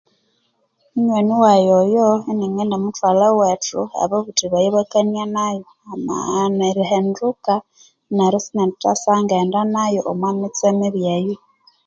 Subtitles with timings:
[0.93, 7.53] Munywani wayi oyo ini ngendimuthwalha ewethu ababuthi bayi ibakania nayu amaghana erihinduka
[8.15, 11.35] neryo isinendithasabya ingaghenda nayu omwa mitse mibi eyo